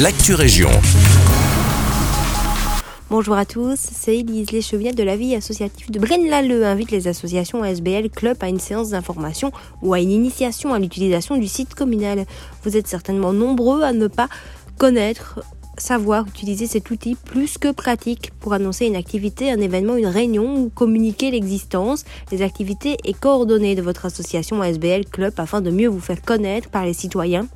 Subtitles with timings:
[0.00, 0.70] l'actu région.
[3.10, 7.64] Bonjour à tous, c'est Elise Lecheviel de la vie associative de Braine-l'Alleud invite les associations
[7.64, 9.52] SBL Club à une séance d'information
[9.82, 12.26] ou à une initiation à l'utilisation du site communal.
[12.64, 14.28] Vous êtes certainement nombreux à ne pas
[14.78, 15.40] connaître
[15.78, 20.56] savoir utiliser cet outil plus que pratique pour annoncer une activité, un événement, une réunion
[20.56, 25.88] ou communiquer l'existence, les activités et coordonnées de votre association SBL Club afin de mieux
[25.88, 27.46] vous faire connaître par les citoyens.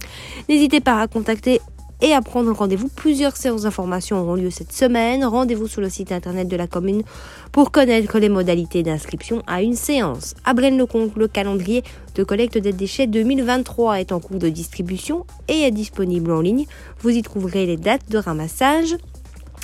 [0.49, 1.61] N'hésitez pas à contacter
[2.01, 2.89] et à prendre rendez-vous.
[2.89, 5.25] Plusieurs séances d'information auront lieu cette semaine.
[5.25, 7.03] Rendez-vous sur le site internet de la commune
[7.53, 10.35] pour connaître les modalités d'inscription à une séance.
[10.45, 11.83] À Braine-le-Comte, le calendrier
[12.15, 16.67] de collecte des déchets 2023 est en cours de distribution et est disponible en ligne.
[17.01, 18.97] Vous y trouverez les dates de ramassage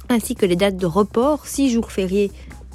[0.08, 1.46] ainsi que les dates de report.
[1.46, 2.30] Six jours fériés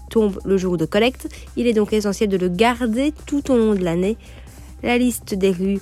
[0.10, 1.28] tombent le jour de collecte.
[1.56, 4.18] Il est donc essentiel de le garder tout au long de l'année.
[4.84, 5.80] La liste des rues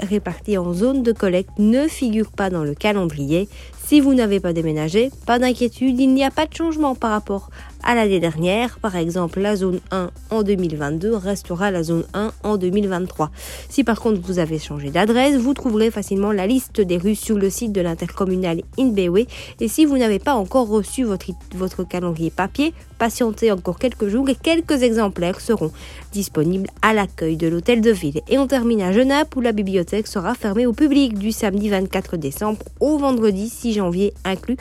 [0.00, 3.48] répartis en zone de collecte ne figurent pas dans le calendrier.
[3.86, 7.50] Si vous n'avez pas déménagé, pas d'inquiétude, il n'y a pas de changement par rapport
[7.82, 8.78] à l'année dernière.
[8.78, 13.30] Par exemple, la zone 1 en 2022 restera la zone 1 en 2023.
[13.68, 17.36] Si par contre vous avez changé d'adresse, vous trouverez facilement la liste des rues sur
[17.36, 19.26] le site de l'intercommunal Inbewe.
[19.60, 24.28] Et si vous n'avez pas encore reçu votre, votre calendrier papier, patientez encore quelques jours
[24.28, 25.72] et quelques exemplaires seront
[26.12, 28.20] disponibles à l'accueil de l'hôtel de ville.
[28.28, 32.16] Et on termine à Genappe où la bibliothèque sera fermée au public du samedi 24
[32.16, 34.56] décembre au vendredi 6 janvier inclus.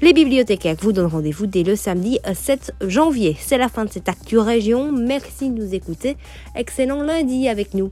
[0.00, 3.36] Les bibliothécaires vous donnent rendez-vous dès le samedi 7 janvier.
[3.40, 4.92] C'est la fin de cette Actu Région.
[4.92, 6.16] Merci de nous écouter.
[6.54, 7.90] Excellent lundi avec nous.